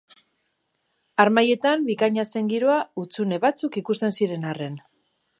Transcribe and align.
Harmailetan 1.23 1.83
bikaina 1.89 2.25
zen 2.35 2.49
giroa 2.53 2.77
hutsune 3.01 3.39
batzuk 3.43 3.77
ikusten 3.83 4.15
ziren 4.21 4.49
arren. 4.53 4.81